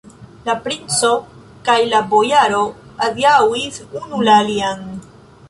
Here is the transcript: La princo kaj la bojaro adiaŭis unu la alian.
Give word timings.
La 0.47 0.53
princo 0.67 1.11
kaj 1.69 1.75
la 1.91 1.99
bojaro 2.15 2.63
adiaŭis 3.09 3.79
unu 4.03 4.25
la 4.31 4.41
alian. 4.47 4.85